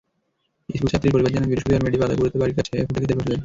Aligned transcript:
স্কুলছাত্রীর 0.77 1.13
পরিবার 1.15 1.33
জানায়, 1.35 1.49
বৃহস্পতিবার 1.49 1.83
মেয়েটি 1.83 1.99
পাতা 2.01 2.13
কুড়াতে 2.19 2.37
বাড়ির 2.41 2.57
কাছের 2.59 2.83
ভুট্টাখেতের 2.87 3.17
পাশে 3.17 3.29
যায়। 3.31 3.39